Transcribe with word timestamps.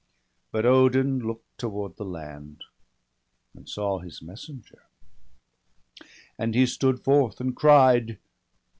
But 0.51 0.65
Odin 0.65 1.19
look'd 1.19 1.45
toward 1.59 1.97
the 1.97 2.05
land, 2.05 2.63
and 3.55 3.69
saw 3.69 3.99
His 3.99 4.19
messenger; 4.19 4.85
and 6.39 6.55
he 6.55 6.65
stood 6.65 7.03
forth, 7.03 7.39
and 7.39 7.55
cried. 7.55 8.17